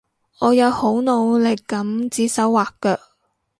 [0.39, 2.99] 我有好努力噉指手劃腳